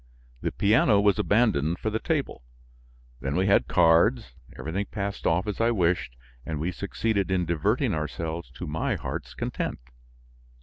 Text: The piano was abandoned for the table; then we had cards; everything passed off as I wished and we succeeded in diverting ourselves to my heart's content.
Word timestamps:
The 0.41 0.51
piano 0.51 0.99
was 0.99 1.19
abandoned 1.19 1.77
for 1.77 1.91
the 1.91 1.99
table; 1.99 2.41
then 3.19 3.35
we 3.35 3.45
had 3.45 3.67
cards; 3.67 4.33
everything 4.57 4.87
passed 4.87 5.27
off 5.27 5.45
as 5.45 5.61
I 5.61 5.69
wished 5.69 6.15
and 6.43 6.59
we 6.59 6.71
succeeded 6.71 7.29
in 7.29 7.45
diverting 7.45 7.93
ourselves 7.93 8.49
to 8.55 8.65
my 8.65 8.95
heart's 8.95 9.35
content. 9.35 9.77